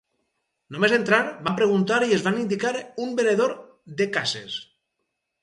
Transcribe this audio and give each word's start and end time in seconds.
Només 0.77 0.95
entrar, 0.95 1.19
vam 1.47 1.59
preguntar 1.59 1.99
i 2.07 2.15
ens 2.17 2.23
van 2.29 2.41
indicar 2.45 2.73
un 3.05 3.13
venedor 3.21 3.55
de 4.01 4.09
cases. 4.19 4.59